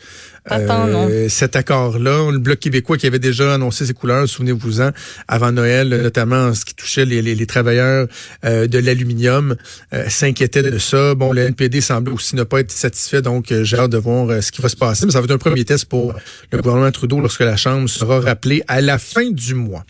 euh, 0.52 1.28
cet 1.28 1.56
accord-là. 1.56 2.32
Le 2.32 2.38
Bloc 2.38 2.60
québécois 2.60 2.98
qui 2.98 3.08
avait 3.08 3.20
déjà 3.20 3.56
annoncé 3.56 3.86
ses 3.86 3.94
couleurs, 3.94 4.28
souvenez-vous-en, 4.28 4.92
avant 5.28 5.52
Noël, 5.52 5.90
notamment 5.90 6.54
ce 6.54 6.66
qui 6.66 6.76
touchait 6.76 7.06
les, 7.06 7.22
les, 7.22 7.34
les 7.34 7.46
travailleurs 7.48 8.08
euh, 8.46 8.68
de 8.68 8.78
l'aluminium, 8.78 9.56
euh, 9.94 10.08
s'inquiétait 10.08 10.62
de 10.62 10.78
ça. 10.78 11.16
Bon, 11.16 11.34
le 11.34 11.42
NPD 11.42 11.82
semble 11.82 12.12
aussi 12.12 12.36
ne 12.36 12.44
pas 12.44 12.60
être 12.60 12.72
satisfait, 12.72 13.22
donc 13.22 13.52
j'ai 13.64 13.78
hâte 13.78 13.92
de 13.92 13.98
voir 13.98 14.42
ce 14.44 14.52
qui 14.52 14.62
va 14.62 14.70
se 14.70 14.76
passer. 14.76 15.06
Mais 15.06 15.12
ça 15.12 15.20
va 15.20 15.26
être 15.26 15.32
un 15.32 15.38
premier 15.38 15.66
test 15.66 15.86
pour 15.86 16.14
le 16.52 16.62
gouvernement 16.62 16.92
Trudeau 16.92 17.20
lorsque 17.20 17.42
la 17.42 17.58
Chambre 17.58 17.90
sera 17.90 18.20
rappelée 18.20 18.64
à 18.68 18.82
la 18.82 19.00
fin 19.00 19.30
du 19.32 19.56
mois. 19.56 19.84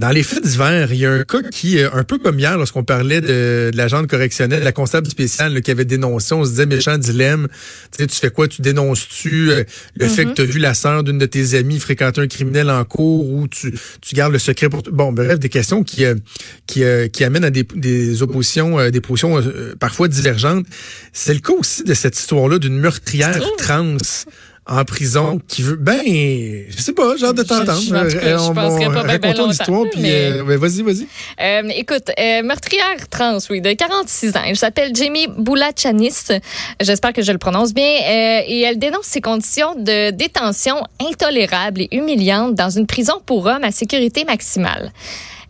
Dans 0.00 0.08
les 0.08 0.22
faits 0.22 0.42
divers, 0.42 0.94
il 0.94 0.98
y 0.98 1.04
a 1.04 1.12
un 1.12 1.24
cas 1.24 1.42
qui, 1.42 1.78
un 1.78 2.04
peu 2.04 2.16
comme 2.16 2.38
hier, 2.38 2.56
lorsqu'on 2.56 2.84
parlait 2.84 3.20
de, 3.20 3.70
de 3.70 3.76
l'agente 3.76 4.06
correctionnelle, 4.06 4.62
la 4.62 4.72
constable 4.72 5.06
spéciale 5.06 5.60
qui 5.60 5.70
avait 5.70 5.84
dénoncé, 5.84 6.32
on 6.32 6.42
se 6.42 6.52
disait 6.52 6.64
méchant 6.64 6.96
dilemme. 6.96 7.48
Tu 7.92 7.98
sais, 7.98 8.06
tu 8.06 8.16
fais 8.16 8.30
quoi? 8.30 8.48
Tu 8.48 8.62
dénonces-tu 8.62 9.50
euh, 9.50 9.64
le 9.96 10.08
fait 10.08 10.24
que 10.24 10.30
Mm-hmm. 10.30 10.34
tu 10.34 10.42
as 10.42 10.44
vu 10.46 10.58
la 10.58 10.72
sœur 10.72 11.04
d'une 11.04 11.18
de 11.18 11.26
tes 11.26 11.54
amies 11.54 11.78
fréquenter 11.78 12.22
un 12.22 12.28
criminel 12.28 12.70
en 12.70 12.82
cours 12.84 13.28
ou 13.28 13.46
tu, 13.46 13.74
tu 14.00 14.14
gardes 14.14 14.32
le 14.32 14.38
secret 14.38 14.70
pour... 14.70 14.82
Bon, 14.90 15.12
bref, 15.12 15.38
des 15.38 15.50
questions 15.50 15.82
qui, 15.82 16.06
euh, 16.06 16.14
qui, 16.66 16.82
euh, 16.82 17.08
qui 17.08 17.22
amènent 17.22 17.44
à 17.44 17.50
des, 17.50 17.66
des 17.74 18.22
oppositions, 18.22 18.88
des 18.90 19.00
positions 19.02 19.42
parfois 19.78 20.08
divergentes. 20.08 20.64
C'est 21.12 21.34
le 21.34 21.40
cas 21.40 21.52
aussi 21.52 21.84
de 21.84 21.92
cette 21.92 22.18
histoire-là 22.18 22.58
d'une 22.58 22.78
meurtrière 22.78 23.38
trans 23.58 23.98
en 24.66 24.84
prison 24.84 25.40
qui 25.48 25.62
veut 25.62 25.74
ben 25.76 26.00
je 26.04 26.80
sais 26.80 26.92
pas 26.92 27.16
j'ai 27.18 27.26
hâte 27.26 27.34
de 27.36 27.42
t'entendre 27.42 27.80
je- 27.80 27.94
Euh, 27.94 28.38
je 28.38 28.42
on- 28.50 28.54
penserais 28.54 28.86
on- 28.86 28.92
pas 28.92 29.02
ben, 29.04 29.18
ben 29.18 29.36
longtemps, 29.36 29.84
puis 29.90 30.00
mais- 30.02 30.32
euh, 30.32 30.44
ben, 30.44 30.58
vas-y 30.58 30.82
vas-y 30.82 31.06
Euh, 31.40 31.62
écoute, 31.74 32.10
euh, 32.18 32.42
meurtrière 32.42 33.08
trans, 33.08 33.38
oui, 33.48 33.60
de 33.60 33.72
46 33.72 34.36
ans. 34.36 34.42
Elle 34.46 34.56
s'appelle 34.56 34.94
Jamie 34.94 35.26
Boulachanis. 35.28 36.28
J'espère 36.80 37.12
que 37.12 37.22
je 37.22 37.32
le 37.32 37.38
prononce 37.38 37.72
bien. 37.72 37.84
Et 38.46 38.60
elle 38.60 38.78
dénonce 38.78 39.06
ses 39.06 39.20
conditions 39.22 39.74
de 39.74 40.10
détention 40.10 40.76
intolérables 41.00 41.80
et 41.82 41.88
humiliantes 41.92 42.54
dans 42.54 42.70
une 42.70 42.86
prison 42.86 43.14
pour 43.24 43.46
hommes 43.46 43.64
à 43.64 43.70
sécurité 43.72 44.24
maximale. 44.24 44.92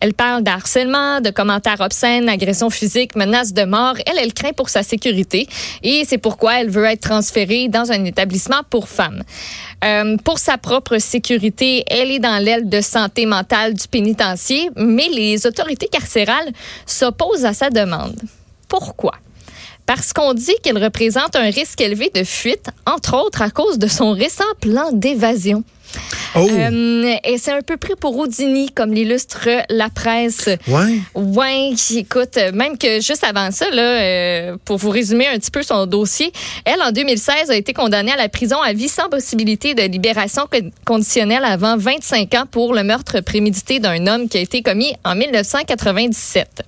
Elle 0.01 0.15
parle 0.15 0.41
d'harcèlement, 0.41 1.21
de 1.21 1.29
commentaires 1.29 1.79
obscènes, 1.79 2.27
agressions 2.27 2.71
physiques, 2.71 3.15
menaces 3.15 3.53
de 3.53 3.63
mort. 3.63 3.95
Elle, 4.07 4.17
elle 4.19 4.33
craint 4.33 4.51
pour 4.51 4.69
sa 4.69 4.81
sécurité 4.81 5.47
et 5.83 6.03
c'est 6.07 6.17
pourquoi 6.17 6.59
elle 6.59 6.71
veut 6.71 6.85
être 6.85 7.01
transférée 7.01 7.67
dans 7.67 7.91
un 7.91 8.03
établissement 8.03 8.61
pour 8.69 8.89
femmes. 8.89 9.21
Euh, 9.83 10.17
pour 10.17 10.39
sa 10.39 10.57
propre 10.57 10.97
sécurité, 10.97 11.83
elle 11.87 12.09
est 12.09 12.19
dans 12.19 12.43
l'aile 12.43 12.67
de 12.67 12.81
santé 12.81 13.27
mentale 13.27 13.75
du 13.75 13.87
pénitencier, 13.87 14.69
mais 14.75 15.07
les 15.07 15.45
autorités 15.45 15.87
carcérales 15.87 16.51
s'opposent 16.87 17.45
à 17.45 17.53
sa 17.53 17.69
demande. 17.69 18.19
Pourquoi? 18.67 19.13
Parce 19.85 20.13
qu'on 20.13 20.33
dit 20.33 20.55
qu'elle 20.63 20.81
représente 20.81 21.35
un 21.35 21.49
risque 21.49 21.81
élevé 21.81 22.11
de 22.13 22.23
fuite, 22.23 22.67
entre 22.85 23.17
autres 23.17 23.41
à 23.41 23.49
cause 23.49 23.77
de 23.77 23.87
son 23.87 24.11
récent 24.13 24.43
plan 24.61 24.91
d'évasion. 24.93 25.63
oh 26.35 26.47
Euh, 26.49 27.15
et 27.25 27.37
c'est 27.37 27.51
un 27.51 27.61
peu 27.61 27.75
pris 27.75 27.95
pour 27.99 28.15
Houdini, 28.17 28.69
comme 28.71 28.93
l'illustre 28.93 29.49
la 29.69 29.89
presse. 29.89 30.47
ouais 30.69 30.99
Ouais, 31.15 31.71
écoute, 31.95 32.37
même 32.53 32.77
que 32.77 33.01
juste 33.01 33.25
avant 33.25 33.51
ça, 33.51 33.69
là, 33.71 33.81
euh, 33.81 34.57
pour 34.63 34.77
vous 34.77 34.89
résumer 34.91 35.27
un 35.27 35.37
petit 35.37 35.51
peu 35.51 35.63
son 35.63 35.85
dossier, 35.87 36.31
elle, 36.63 36.81
en 36.81 36.91
2016, 36.93 37.49
a 37.49 37.55
été 37.57 37.73
condamnée 37.73 38.13
à 38.13 38.15
la 38.15 38.29
prison 38.29 38.61
à 38.61 38.71
vie 38.71 38.87
sans 38.87 39.09
possibilité 39.09 39.73
de 39.73 39.81
libération 39.83 40.43
co- 40.49 40.59
conditionnelle 40.85 41.43
avant 41.43 41.75
25 41.75 42.33
ans 42.35 42.45
pour 42.49 42.73
le 42.73 42.83
meurtre 42.83 43.19
prémédité 43.19 43.79
d'un 43.79 44.07
homme 44.07 44.29
qui 44.29 44.37
a 44.37 44.41
été 44.41 44.61
commis 44.61 44.93
en 45.03 45.15
1997. 45.15 46.63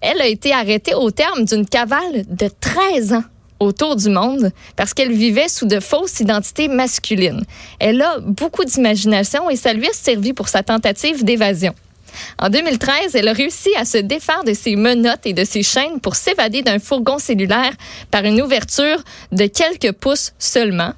Elle 0.00 0.20
a 0.20 0.26
été 0.26 0.52
arrêtée 0.52 0.94
au 0.94 1.10
terme 1.10 1.44
d'une 1.44 1.66
cavale 1.66 2.24
de 2.28 2.48
13 2.60 3.14
ans 3.14 3.24
autour 3.58 3.96
du 3.96 4.08
monde 4.08 4.50
parce 4.74 4.94
qu'elle 4.94 5.12
vivait 5.12 5.48
sous 5.48 5.66
de 5.66 5.80
fausses 5.80 6.20
identités 6.20 6.68
masculines. 6.68 7.44
Elle 7.78 8.00
a 8.02 8.18
beaucoup 8.18 8.64
d'imagination 8.64 9.50
et 9.50 9.56
ça 9.56 9.72
lui 9.72 9.86
a 9.86 9.92
servi 9.92 10.32
pour 10.32 10.48
sa 10.48 10.62
tentative 10.62 11.24
d'évasion. 11.24 11.74
En 12.38 12.48
2013, 12.48 13.14
elle 13.14 13.28
a 13.28 13.32
réussi 13.32 13.70
à 13.76 13.84
se 13.84 13.98
défaire 13.98 14.42
de 14.44 14.52
ses 14.52 14.74
menottes 14.74 15.26
et 15.26 15.32
de 15.32 15.44
ses 15.44 15.62
chaînes 15.62 16.00
pour 16.00 16.16
s'évader 16.16 16.62
d'un 16.62 16.78
fourgon 16.78 17.18
cellulaire 17.18 17.72
par 18.10 18.24
une 18.24 18.40
ouverture 18.40 19.02
de 19.32 19.46
quelques 19.46 19.92
pouces 19.92 20.32
seulement. 20.38 20.92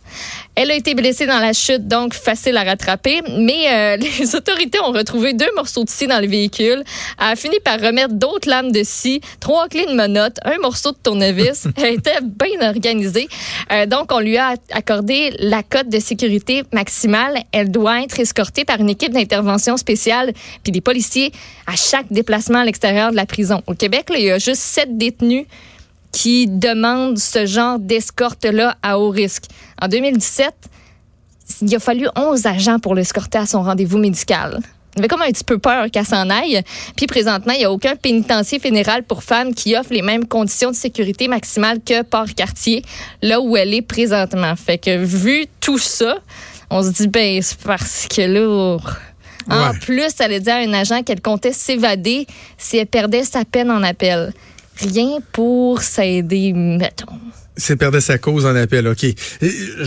Elle 0.54 0.70
a 0.70 0.74
été 0.74 0.94
blessée 0.94 1.24
dans 1.24 1.38
la 1.38 1.54
chute, 1.54 1.88
donc 1.88 2.12
facile 2.12 2.58
à 2.58 2.62
rattraper, 2.62 3.22
mais 3.38 3.72
euh, 3.72 3.96
les 4.18 4.34
autorités 4.34 4.78
ont 4.80 4.92
retrouvé 4.92 5.32
deux 5.32 5.50
morceaux 5.56 5.82
de 5.82 5.88
scie 5.88 6.06
dans 6.06 6.20
le 6.20 6.26
véhicule, 6.26 6.84
a 7.16 7.36
fini 7.36 7.58
par 7.64 7.80
remettre 7.80 8.12
d'autres 8.12 8.50
lames 8.50 8.70
de 8.70 8.82
scie, 8.82 9.22
trois 9.40 9.68
clés 9.68 9.86
de 9.86 9.94
menottes, 9.94 10.36
un 10.44 10.58
morceau 10.58 10.92
de 10.92 10.98
tournevis. 11.02 11.66
Elle 11.78 11.94
était 11.94 12.18
bien 12.20 12.68
organisée. 12.68 13.28
Euh, 13.72 13.86
donc, 13.86 14.12
on 14.12 14.20
lui 14.20 14.36
a 14.36 14.54
accordé 14.72 15.34
la 15.38 15.62
cote 15.62 15.88
de 15.88 15.98
sécurité 15.98 16.64
maximale. 16.72 17.42
Elle 17.52 17.70
doit 17.70 18.02
être 18.02 18.20
escortée 18.20 18.66
par 18.66 18.78
une 18.78 18.90
équipe 18.90 19.12
d'intervention 19.12 19.78
spéciale 19.78 20.34
puis 20.62 20.70
des 20.70 20.82
policiers 20.82 21.32
à 21.66 21.76
chaque 21.76 22.06
déplacement 22.10 22.58
à 22.58 22.64
l'extérieur 22.66 23.10
de 23.10 23.16
la 23.16 23.24
prison. 23.24 23.62
Au 23.66 23.74
Québec, 23.74 24.10
là, 24.10 24.18
il 24.18 24.24
y 24.26 24.30
a 24.30 24.38
juste 24.38 24.60
sept 24.60 24.98
détenus 24.98 25.46
qui 26.12 26.46
demandent 26.46 27.18
ce 27.18 27.46
genre 27.46 27.78
d'escorte-là 27.78 28.76
à 28.82 28.98
haut 28.98 29.10
risque. 29.10 29.44
En 29.80 29.88
2017, 29.88 30.52
il 31.62 31.74
a 31.74 31.78
fallu 31.78 32.06
11 32.16 32.46
agents 32.46 32.78
pour 32.78 32.94
l'escorter 32.94 33.38
à 33.38 33.46
son 33.46 33.62
rendez-vous 33.62 33.98
médical. 33.98 34.60
Il 34.94 34.98
avait 35.00 35.08
comme 35.08 35.22
un 35.22 35.30
petit 35.30 35.44
peu 35.44 35.58
peur 35.58 35.90
qu'elle 35.90 36.04
s'en 36.04 36.28
aille. 36.28 36.60
Puis 36.96 37.06
présentement, 37.06 37.54
il 37.54 37.60
n'y 37.60 37.64
a 37.64 37.72
aucun 37.72 37.96
pénitencier 37.96 38.58
fédéral 38.58 39.04
pour 39.04 39.22
femmes 39.22 39.54
qui 39.54 39.74
offre 39.74 39.90
les 39.92 40.02
mêmes 40.02 40.26
conditions 40.26 40.70
de 40.70 40.76
sécurité 40.76 41.28
maximale 41.28 41.78
que 41.84 42.02
Port-Cartier, 42.02 42.82
là 43.22 43.40
où 43.40 43.56
elle 43.56 43.72
est 43.72 43.80
présentement. 43.82 44.54
Fait 44.54 44.76
que 44.76 44.98
vu 44.98 45.46
tout 45.60 45.78
ça, 45.78 46.18
on 46.68 46.82
se 46.82 46.90
dit, 46.90 47.08
ben, 47.08 47.40
c'est 47.40 47.58
parce 47.62 48.06
que 48.06 48.22
là... 48.22 48.76
En 49.50 49.70
Ouais. 49.72 49.78
plus, 49.80 50.04
elle 50.20 50.26
allait 50.26 50.40
dire 50.40 50.54
à 50.54 50.58
un 50.58 50.72
agent 50.72 51.02
qu'elle 51.02 51.20
comptait 51.20 51.52
s'évader 51.52 52.28
si 52.58 52.76
elle 52.76 52.86
perdait 52.86 53.24
sa 53.24 53.44
peine 53.44 53.72
en 53.72 53.82
appel. 53.82 54.32
Rien 54.76 55.18
pour 55.32 55.82
s'aider, 55.82 56.52
mettons. 56.52 57.18
c'est 57.56 57.76
perdait 57.76 58.00
sa 58.00 58.18
cause 58.18 58.46
en 58.46 58.56
appel, 58.56 58.88
OK. 58.88 59.04
Et, 59.04 59.16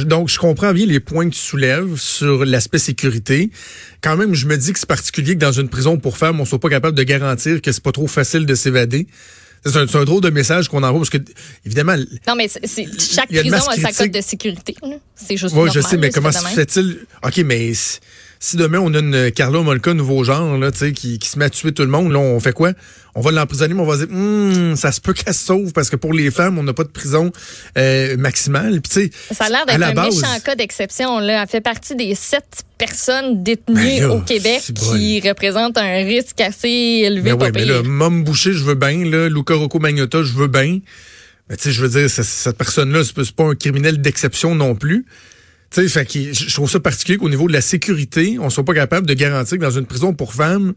Donc, 0.05 0.29
je 0.29 0.37
comprends 0.37 0.73
bien 0.73 0.85
les 0.85 0.99
points 0.99 1.29
que 1.29 1.35
tu 1.35 1.41
soulèves 1.41 1.97
sur 1.97 2.45
l'aspect 2.45 2.77
sécurité. 2.77 3.49
Quand 4.01 4.15
même, 4.15 4.35
je 4.35 4.45
me 4.45 4.57
dis 4.57 4.73
que 4.73 4.79
c'est 4.79 4.87
particulier 4.87 5.33
que 5.33 5.39
dans 5.39 5.51
une 5.51 5.69
prison 5.69 5.97
pour 5.97 6.17
femmes, 6.17 6.39
on 6.39 6.45
soit 6.45 6.59
pas 6.59 6.69
capable 6.69 6.97
de 6.97 7.03
garantir 7.03 7.61
que 7.61 7.71
c'est 7.71 7.83
pas 7.83 7.91
trop 7.91 8.07
facile 8.07 8.45
de 8.45 8.55
s'évader. 8.55 9.07
C'est 9.65 9.95
un, 9.95 10.03
drôle 10.03 10.21
de 10.21 10.29
message 10.29 10.69
qu'on 10.69 10.83
envoie 10.83 10.99
parce 10.99 11.09
que, 11.09 11.17
évidemment, 11.65 11.95
Non, 12.27 12.35
mais 12.35 12.47
chaque 12.47 13.29
prison 13.29 13.57
a 13.57 13.75
sa 13.75 13.91
cote 13.91 14.11
de 14.11 14.21
sécurité. 14.21 14.75
C'est 15.15 15.37
juste 15.37 15.55
Oui, 15.57 15.71
je 15.73 15.81
sais, 15.81 15.97
mais 15.97 16.11
comment 16.11 16.31
se 16.31 16.45
fait-il? 16.45 16.99
OK, 17.23 17.37
mais 17.39 17.73
si, 17.73 18.57
demain 18.57 18.77
on 18.77 18.93
a 18.93 18.99
une 18.99 19.31
Carla 19.31 19.61
Molka 19.61 19.95
nouveau 19.95 20.23
genre, 20.23 20.55
là, 20.59 20.71
tu 20.71 20.77
sais, 20.77 20.91
qui, 20.91 21.17
qui 21.17 21.27
se 21.27 21.39
met 21.39 21.45
à 21.45 21.49
tuer 21.49 21.71
tout 21.71 21.81
le 21.81 21.89
monde, 21.89 22.11
là, 22.11 22.19
on 22.19 22.39
fait 22.39 22.53
quoi? 22.53 22.73
On 23.17 23.21
va 23.21 23.31
l'emprisonner, 23.31 23.73
mais 23.73 23.81
on 23.81 23.85
va 23.85 23.95
dire, 23.97 24.07
Hum, 24.11 24.75
ça 24.75 24.91
se 24.91 24.99
peut 24.99 25.13
qu'elle 25.13 25.33
se 25.33 25.45
sauve 25.45 25.71
parce 25.71 25.89
que 25.89 25.95
pour 25.95 26.11
les 26.11 26.31
femmes, 26.31 26.57
on 26.57 26.63
n'a 26.63 26.73
pas 26.73 26.83
de 26.83 26.89
prison 26.89 27.31
euh, 27.77 28.17
maximale. 28.17 28.81
Puis, 28.81 29.09
Ça 29.31 29.45
a 29.45 29.49
l'air 29.49 29.65
d'être 29.65 29.77
la 29.77 29.87
un 29.87 29.93
base- 29.93 30.15
méchant 30.21 30.39
cas 30.43 30.55
d'exception. 30.55 31.19
là. 31.19 31.41
Elle 31.43 31.47
fait 31.47 31.61
partie 31.61 31.95
des 31.95 32.13
sept 32.13 32.63
personnes 32.77 33.41
détenues 33.41 33.75
Ben 33.75 34.01
là, 34.01 34.09
au 34.15 34.19
Québec 34.21 34.61
qui 34.73 35.21
représentent 35.25 35.77
un 35.77 36.03
risque 36.03 36.41
assez 36.41 36.67
élevé. 37.05 37.31
Mais 37.31 37.37
pas 37.37 37.45
oui, 37.45 37.51
mais 37.55 37.65
là, 37.65 37.83
Mom 37.83 38.23
Boucher, 38.25 38.51
je 38.51 38.65
veux 38.65 38.75
bien, 38.75 39.05
là, 39.09 39.29
Luca 39.29 39.53
Rocco 39.55 39.79
Magnotta, 39.79 40.21
je 40.23 40.33
veux 40.33 40.47
bien. 40.49 40.79
Mais 41.49 41.55
tu 41.55 41.63
sais, 41.63 41.71
je 41.71 41.81
veux 41.85 41.89
dire, 41.89 42.09
cette 42.09 42.57
personne-là, 42.57 43.03
c'est 43.05 43.31
pas- 43.31 43.43
un 43.45 43.55
criminel 43.55 44.01
d'exception 44.01 44.55
non 44.55 44.75
plus. 44.75 45.05
Tu 45.71 45.81
sais, 45.81 45.87
fait 45.87 46.05
que 46.05 46.33
je 46.33 46.49
je 46.49 46.53
trouve 46.53 46.69
ça 46.69 46.79
particulier 46.81 47.17
qu'au 47.17 47.29
niveau 47.29 47.47
de 47.47 47.53
la 47.53 47.61
sécurité, 47.61 48.37
on 48.41 48.49
soit 48.49 48.65
pas 48.65 48.73
capable 48.73 49.07
de 49.07 49.13
garantir 49.13 49.57
que 49.57 49.63
dans 49.63 49.71
une 49.71 49.85
prison 49.85 50.13
pour 50.13 50.33
femmes, 50.33 50.73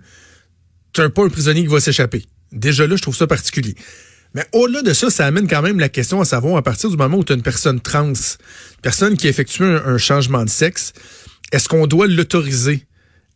tu 0.93 1.09
pas 1.11 1.25
un 1.25 1.29
prisonnier 1.29 1.63
qui 1.63 1.69
va 1.69 1.81
s'échapper. 1.81 2.25
Déjà 2.53 2.87
là, 2.87 2.97
je 2.97 3.03
trouve 3.03 3.17
ça 3.17 3.27
particulier. 3.27 3.75
Mais 4.35 4.45
au-delà 4.53 4.83
de 4.83 4.93
ça, 4.93 5.11
ça 5.11 5.27
amène 5.27 5.49
quand 5.49 5.63
même 5.63 5.79
la 5.79 5.89
question 5.89 6.21
à 6.21 6.25
savoir, 6.25 6.57
à 6.57 6.63
partir 6.63 6.91
du 6.91 6.97
moment 6.97 7.17
où 7.19 7.25
tu 7.25 7.33
as 7.33 7.37
une 7.37 7.43
personne 7.43 7.81
trans, 7.81 8.09
une 8.09 8.15
personne 8.83 9.17
qui 9.17 9.27
effectue 9.27 9.65
un, 9.65 9.85
un 9.87 9.99
changement 9.99 10.45
de 10.45 10.51
sexe, 10.51 10.93
est-ce 11.53 11.69
qu'on 11.69 11.87
doit 11.87 12.07
l'autoriser 12.07 12.87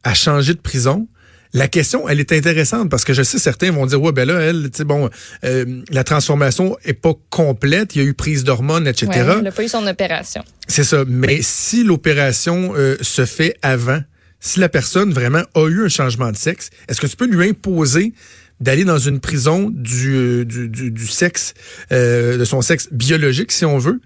à 0.05 0.15
changer 0.15 0.55
de 0.55 0.61
prison? 0.61 1.09
La 1.55 1.69
question, 1.69 2.09
elle 2.09 2.19
est 2.19 2.33
intéressante 2.33 2.89
parce 2.89 3.05
que 3.05 3.13
je 3.13 3.23
sais 3.23 3.39
certains 3.39 3.71
vont 3.73 3.85
dire 3.85 4.01
ouais 4.01 4.13
ben 4.13 4.27
là 4.27 4.41
elle, 4.41 4.71
tu 4.71 4.79
sais 4.79 4.85
bon, 4.85 5.11
euh, 5.45 5.83
la 5.91 6.03
transformation 6.03 6.79
est 6.85 6.95
pas 6.95 7.13
complète, 7.29 7.95
il 7.95 8.03
y 8.03 8.05
a 8.05 8.09
eu 8.09 8.15
prise 8.15 8.43
d'hormones, 8.43 8.87
etc. 8.87 9.11
Ouais, 9.11 9.19
elle 9.37 9.43
n'a 9.43 9.53
pas 9.53 9.63
eu 9.63 9.69
son 9.69 9.87
opération. 9.87 10.43
C'est 10.67 10.85
ça. 10.85 11.05
Mais 11.07 11.41
si 11.43 11.85
l'opération 11.85 12.73
euh, 12.75 12.97
se 13.03 13.27
fait 13.27 13.59
avant, 13.61 14.01
si 14.43 14.59
la 14.61 14.69
personne 14.69 15.13
vraiment 15.13 15.45
a 15.55 15.69
eu 15.69 15.85
un 15.85 15.89
changement 15.89 16.31
de 16.31 16.37
sexe, 16.37 16.71
est-ce 16.89 17.01
que 17.01 17.07
tu 17.07 17.17
peux 17.17 17.27
lui 17.27 17.49
imposer 17.49 18.13
d'aller 18.61 18.85
dans 18.85 18.99
une 18.99 19.21
prison 19.21 19.71
du, 19.73 20.15
euh, 20.15 20.45
du, 20.45 20.69
du, 20.69 20.91
du 20.91 21.07
sexe, 21.07 21.55
euh, 21.93 22.37
de 22.37 22.45
son 22.45 22.61
sexe 22.61 22.89
biologique, 22.93 23.53
si 23.53 23.65
on 23.65 23.79
veut? 23.79 24.01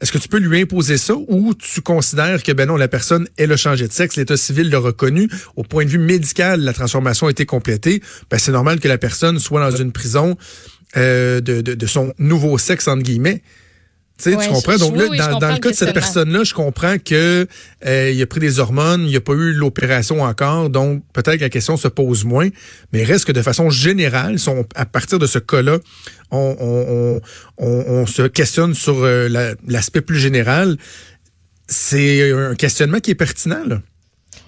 Est-ce 0.00 0.12
que 0.12 0.18
tu 0.18 0.28
peux 0.28 0.38
lui 0.38 0.60
imposer 0.60 0.96
ça 0.96 1.14
ou 1.14 1.54
tu 1.54 1.82
considères 1.82 2.42
que 2.42 2.52
ben 2.52 2.66
non, 2.66 2.76
la 2.76 2.88
personne, 2.88 3.28
elle 3.36 3.52
a 3.52 3.56
changé 3.56 3.86
de 3.86 3.92
sexe, 3.92 4.16
l'état 4.16 4.36
civil 4.36 4.70
l'a 4.70 4.78
reconnu, 4.78 5.28
au 5.56 5.62
point 5.62 5.84
de 5.84 5.90
vue 5.90 5.98
médical, 5.98 6.60
la 6.62 6.72
transformation 6.72 7.26
a 7.26 7.30
été 7.30 7.44
complétée, 7.46 8.02
ben 8.30 8.38
c'est 8.38 8.52
normal 8.52 8.80
que 8.80 8.88
la 8.88 8.98
personne 8.98 9.38
soit 9.38 9.70
dans 9.70 9.76
une 9.76 9.92
prison 9.92 10.36
euh, 10.96 11.40
de, 11.40 11.60
de, 11.60 11.74
de 11.74 11.86
son 11.86 12.14
nouveau 12.18 12.56
sexe, 12.56 12.88
entre 12.88 13.02
guillemets. 13.02 13.42
Tu 14.18 14.30
sais, 14.30 14.36
Ouais, 14.36 14.46
tu 14.46 14.52
comprends? 14.54 14.72
je- 14.72 14.78
Donc 14.78 14.96
là, 14.96 15.04
oui, 15.10 15.18
dans, 15.18 15.38
le 15.52 15.58
cas 15.58 15.70
de 15.70 15.74
cette 15.74 15.92
personne-là, 15.92 16.42
je 16.42 16.54
comprends 16.54 16.96
que 16.98 17.46
euh, 17.86 18.10
il 18.10 18.22
a 18.22 18.26
pris 18.26 18.40
des 18.40 18.60
hormones, 18.60 19.02
il 19.02 19.08
n'y 19.08 19.16
a 19.16 19.20
pas 19.20 19.34
eu 19.34 19.52
l'opération 19.52 20.22
encore, 20.22 20.70
donc 20.70 21.02
peut-être 21.12 21.36
que 21.36 21.42
la 21.42 21.50
question 21.50 21.76
se 21.76 21.88
pose 21.88 22.24
moins. 22.24 22.48
Mais 22.94 23.04
reste 23.04 23.26
que 23.26 23.32
de 23.32 23.42
façon 23.42 23.68
générale, 23.68 24.38
si 24.38 24.48
on- 24.48 24.64
à 24.74 24.86
partir 24.86 25.18
de 25.18 25.26
ce 25.26 25.38
cas-là, 25.38 25.78
on, 26.30 26.56
on, 26.58 27.20
on, 27.58 27.68
on- 27.68 27.84
on 28.02 28.06
se 28.06 28.22
questionne 28.22 28.72
sur 28.72 29.04
euh, 29.04 29.28
la- 29.28 29.54
l'aspect 29.68 30.00
plus 30.00 30.18
général. 30.18 30.78
C'est 31.68 32.32
un 32.32 32.54
questionnement 32.54 33.00
qui 33.00 33.10
est 33.10 33.14
pertinent. 33.16 33.64
Là. 33.66 33.80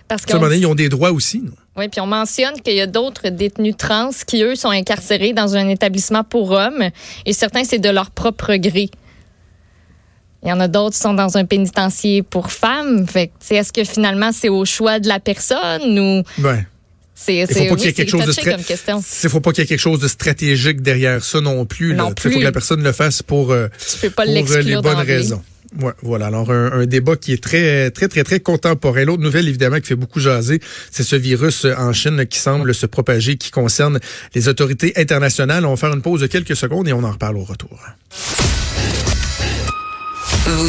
Parce 0.06 0.22
À 0.32 0.36
un 0.36 0.52
ils 0.52 0.66
ont 0.66 0.74
des 0.74 0.88
droits 0.88 1.12
aussi. 1.12 1.40
non? 1.40 1.52
Oui, 1.76 1.88
puis 1.88 2.00
on 2.00 2.06
mentionne 2.06 2.60
qu'il 2.62 2.74
y 2.74 2.80
a 2.80 2.86
d'autres 2.86 3.28
détenus 3.28 3.76
trans 3.76 4.10
qui, 4.26 4.42
eux, 4.42 4.54
sont 4.54 4.70
incarcérés 4.70 5.32
dans 5.32 5.54
un 5.56 5.68
établissement 5.68 6.24
pour 6.24 6.50
hommes 6.52 6.88
et 7.26 7.32
certains, 7.32 7.64
c'est 7.64 7.78
de 7.78 7.90
leur 7.90 8.10
propre 8.10 8.54
gré. 8.56 8.88
Il 10.42 10.48
y 10.48 10.52
en 10.52 10.60
a 10.60 10.68
d'autres 10.68 10.94
qui 10.94 11.00
sont 11.00 11.14
dans 11.14 11.36
un 11.36 11.44
pénitencier 11.44 12.22
pour 12.22 12.52
femmes. 12.52 13.06
Fait 13.08 13.30
est-ce 13.50 13.72
que 13.72 13.84
finalement 13.84 14.30
c'est 14.32 14.48
au 14.48 14.64
choix 14.64 15.00
de 15.00 15.08
la 15.08 15.18
personne 15.20 15.98
ou 15.98 16.22
Ouais. 16.42 16.64
c'est 17.14 17.38
Il 17.38 17.46
faut 17.48 17.54
pas 17.54 17.76
qu'il 17.76 17.86
y 17.86 17.88
ait 17.88 17.92
quelque 17.92 18.10
chose 18.10 18.26
de 18.26 18.32
stra-. 18.32 18.56
Il 19.24 19.30
faut 19.30 19.40
pas 19.40 19.52
qu'il 19.52 19.62
y 19.62 19.64
ait 19.64 19.68
quelque 19.68 19.80
chose 19.80 20.00
de 20.00 20.08
stratégique 20.08 20.80
derrière 20.80 21.22
ça 21.24 21.40
non 21.40 21.64
plus. 21.66 21.96
Sais, 21.96 22.30
faut 22.30 22.38
que 22.38 22.44
la 22.44 22.52
personne 22.52 22.82
le 22.82 22.92
fasse 22.92 23.22
pour, 23.22 23.50
euh, 23.50 23.68
pour 24.14 24.24
euh, 24.26 24.62
les 24.62 24.76
bonnes 24.80 24.96
raisons. 24.98 25.42
Ouais, 25.80 25.92
voilà. 26.02 26.26
Alors, 26.28 26.50
un, 26.50 26.72
un 26.72 26.86
débat 26.86 27.16
qui 27.16 27.32
est 27.34 27.42
très, 27.42 27.90
très, 27.90 28.08
très, 28.08 28.24
très 28.24 28.40
contemporain. 28.40 29.04
L'autre 29.04 29.22
nouvelle, 29.22 29.48
évidemment, 29.48 29.80
qui 29.80 29.88
fait 29.88 29.96
beaucoup 29.96 30.18
jaser, 30.18 30.60
c'est 30.90 31.02
ce 31.02 31.14
virus 31.14 31.66
euh, 31.66 31.74
en 31.76 31.92
Chine 31.92 32.24
qui 32.26 32.38
semble 32.38 32.74
se 32.74 32.86
propager, 32.86 33.36
qui 33.36 33.50
concerne 33.50 33.98
les 34.34 34.48
autorités 34.48 34.94
internationales. 34.96 35.66
On 35.66 35.70
va 35.70 35.76
faire 35.76 35.92
une 35.92 36.00
pause 36.00 36.22
de 36.22 36.26
quelques 36.26 36.56
secondes 36.56 36.88
et 36.88 36.94
on 36.94 37.04
en 37.04 37.10
reparle 37.10 37.36
au 37.36 37.44
retour. 37.44 37.78